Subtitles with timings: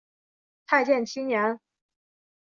[0.65, 1.59] 太建七年。